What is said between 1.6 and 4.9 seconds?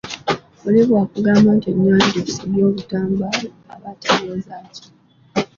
ennyanja esibye obutambaala aba ategeeza ki?